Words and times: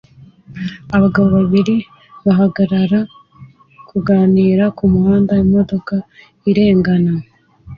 Abagabo 0.95 1.27
babiri 1.37 1.75
bahagarara 2.25 2.99
kuganira 3.89 4.63
kumuhanda 4.77 5.33
imodoka 5.43 5.93
irengana 6.49 7.13